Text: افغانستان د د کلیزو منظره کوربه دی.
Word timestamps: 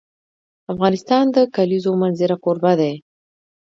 افغانستان 0.73 1.23
د 1.31 1.35
د 1.35 1.37
کلیزو 1.55 1.91
منظره 2.01 2.35
کوربه 2.43 2.73
دی. 2.79 2.93